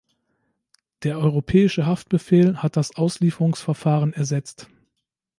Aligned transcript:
Der 1.03 1.19
Europäische 1.19 1.85
Haftbefehl 1.85 2.57
hat 2.63 2.75
das 2.75 2.95
Auslieferungsverfahren 2.95 4.13
ersetzt. 4.13 4.67